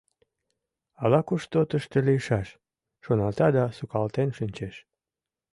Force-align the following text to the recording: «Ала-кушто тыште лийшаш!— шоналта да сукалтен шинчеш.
«Ала-кушто 1.03 1.59
тыште 1.69 1.97
лийшаш!— 2.07 2.47
шоналта 3.03 3.47
да 3.55 3.65
сукалтен 3.77 4.29
шинчеш. 4.37 4.75